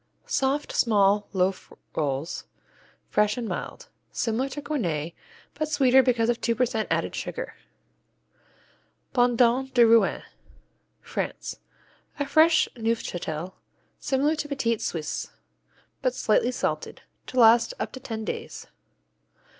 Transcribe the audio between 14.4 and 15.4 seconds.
Petit Suisse,